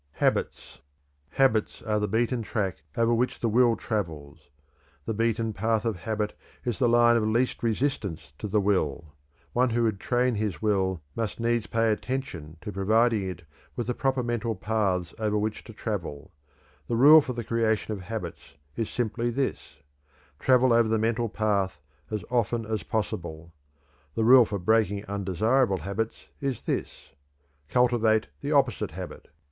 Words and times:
HABITS. 0.13 0.79
Habits 1.29 1.83
are 1.83 1.99
the 1.99 2.07
beaten 2.07 2.41
track 2.41 2.81
over 2.97 3.13
which 3.13 3.39
the 3.39 3.47
will 3.47 3.75
travels. 3.75 4.49
The 5.05 5.13
beaten 5.13 5.53
path 5.53 5.85
of 5.85 5.95
habit 5.97 6.35
is 6.65 6.79
the 6.79 6.89
line 6.89 7.17
of 7.17 7.23
least 7.27 7.61
resistance 7.61 8.33
to 8.39 8.47
the 8.47 8.59
will. 8.59 9.13
One 9.53 9.69
who 9.69 9.83
would 9.83 9.99
train 9.99 10.33
his 10.33 10.59
will 10.59 11.03
must 11.15 11.39
needs 11.39 11.67
pay 11.67 11.91
attention 11.91 12.57
to 12.61 12.71
providing 12.71 13.29
it 13.29 13.43
with 13.75 13.85
the 13.85 13.93
proper 13.93 14.23
mental 14.23 14.55
paths 14.55 15.13
over 15.19 15.37
which 15.37 15.63
to 15.65 15.71
travel. 15.71 16.31
The 16.87 16.95
rule 16.95 17.21
for 17.21 17.33
the 17.33 17.43
creation 17.43 17.91
of 17.93 18.01
habits 18.01 18.55
is 18.75 18.89
simply 18.89 19.29
this: 19.29 19.77
Travel 20.39 20.73
over 20.73 20.89
the 20.89 20.97
mental 20.97 21.29
path 21.29 21.79
as 22.09 22.23
often 22.31 22.65
as 22.65 22.81
possible. 22.81 23.53
The 24.15 24.23
rule 24.25 24.45
for 24.45 24.57
breaking 24.57 25.05
undesirable 25.05 25.77
habits 25.77 26.25
is 26.39 26.63
this: 26.63 27.11
Cultivate 27.69 28.29
the 28.39 28.51
opposite 28.51 28.89
habit. 28.89 29.27